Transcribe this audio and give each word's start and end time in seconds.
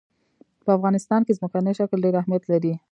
په 0.65 0.71
افغانستان 0.77 1.21
کې 1.25 1.37
ځمکنی 1.37 1.73
شکل 1.79 1.97
ډېر 2.05 2.15
اهمیت 2.17 2.43
لري. 2.51 2.73